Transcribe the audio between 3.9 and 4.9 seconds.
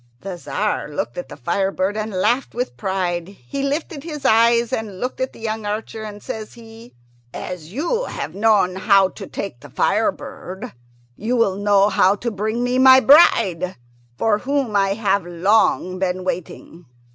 his eyes